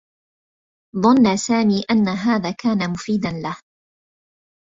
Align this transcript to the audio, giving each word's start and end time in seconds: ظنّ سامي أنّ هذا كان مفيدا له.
ظنّ 0.95 1.37
سامي 1.37 1.83
أنّ 1.91 2.07
هذا 2.07 2.51
كان 2.51 2.89
مفيدا 2.91 3.29
له. 3.29 3.57